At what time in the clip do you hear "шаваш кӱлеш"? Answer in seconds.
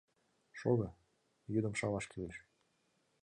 1.79-2.35